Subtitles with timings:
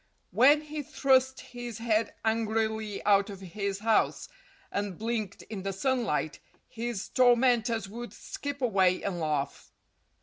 [0.31, 4.29] When he thrust his head angrily out of his house
[4.71, 9.71] and blinked in the sunlight, his tormentors would skip away and laugh.